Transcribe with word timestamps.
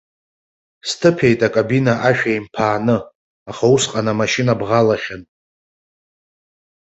Сҭыԥеит 0.87 1.39
акабина 1.47 1.93
ашә 2.07 2.23
еимԥааны, 2.31 2.97
аха 3.49 3.65
усҟан 3.75 4.07
амашьына 4.11 4.53
бӷалахьан. 4.59 5.21